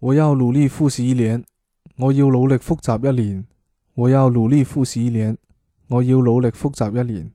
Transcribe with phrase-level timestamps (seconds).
[0.00, 1.44] 我要努力复习一年
[1.96, 3.44] 我要努力复习一年
[3.94, 5.36] 我要努力复习一年
[5.88, 7.32] 我要努力复习一年。